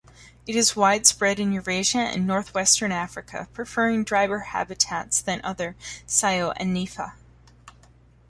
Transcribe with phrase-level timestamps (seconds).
[0.47, 5.75] It is widespread in Eurasia and north-western Africa, preferring drier habitats than other
[6.07, 7.13] "Coenonympha".